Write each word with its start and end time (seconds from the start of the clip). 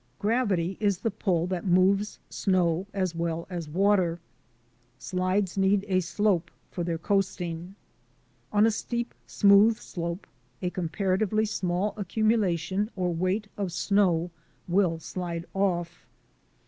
Gravity 0.17 0.77
is 0.79 0.97
the 0.97 1.11
pull 1.11 1.45
that 1.45 1.63
moves 1.67 2.17
snow 2.27 2.87
as 2.91 3.13
well 3.13 3.45
as 3.51 3.67
THE 3.67 3.71
WHITE 3.73 3.83
CYCLONE 3.83 3.83
119 3.83 3.83
water. 3.83 4.19
Slides 5.45 5.57
need 5.59 5.85
a 5.87 5.99
slope 5.99 6.49
for 6.71 6.83
their 6.83 6.97
coasting. 6.97 7.75
On 8.51 8.65
a 8.65 8.71
steep, 8.71 9.13
smooth 9.27 9.77
slope 9.77 10.25
a 10.59 10.71
comparatively 10.71 11.45
small 11.45 11.93
ac 11.99 12.05
cumulation 12.07 12.89
or 12.95 13.13
weight 13.13 13.47
of 13.55 13.71
snow 13.71 14.31
will 14.67 14.97
slide 14.97 15.45
off. 15.53 16.07